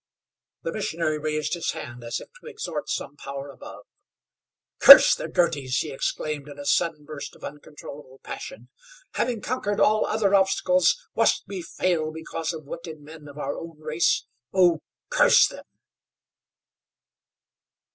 [0.63, 3.85] The missionary raised his hand as if to exhort some power above.
[4.79, 8.69] "Curse the Girty's!" he exclaimed in a sudden burst of uncontrollable passion.
[9.13, 13.79] "Having conquered all other obstacles, must we fail because of wicked men of our own
[13.79, 14.25] race?
[14.51, 14.79] Oh,
[15.11, 15.65] curse them!"